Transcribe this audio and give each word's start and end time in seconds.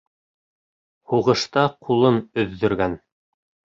Һуғышта 1.13 1.67
ҡулын 1.89 2.19
өҙҙөргән. 2.45 2.99